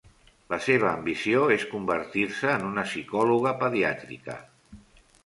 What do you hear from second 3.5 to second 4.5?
pediàtrica.